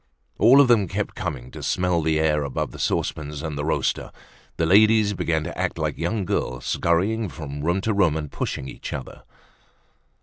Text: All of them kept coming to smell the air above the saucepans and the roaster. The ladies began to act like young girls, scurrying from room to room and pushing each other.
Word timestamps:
All 0.39 0.59
of 0.59 0.67
them 0.67 0.87
kept 0.87 1.13
coming 1.13 1.51
to 1.51 1.61
smell 1.61 2.01
the 2.01 2.19
air 2.19 2.43
above 2.43 2.71
the 2.71 2.79
saucepans 2.79 3.43
and 3.43 3.55
the 3.55 3.63
roaster. 3.63 4.11
The 4.57 4.65
ladies 4.65 5.13
began 5.13 5.43
to 5.43 5.55
act 5.55 5.77
like 5.77 5.99
young 5.99 6.25
girls, 6.25 6.65
scurrying 6.65 7.29
from 7.29 7.61
room 7.61 7.81
to 7.81 7.93
room 7.93 8.17
and 8.17 8.31
pushing 8.31 8.67
each 8.67 8.93
other. 8.93 9.21